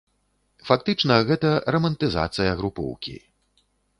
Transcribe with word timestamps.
Фактычна 0.69 1.17
гэта 1.27 1.51
рамантызацыя 1.77 2.57
групоўкі. 2.61 3.15